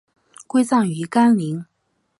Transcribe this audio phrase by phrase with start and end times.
[0.47, 1.63] 归葬于干陵。